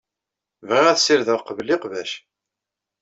[0.67, 2.11] Bɣiɣ ad ssirdeɣ qbel iqbac.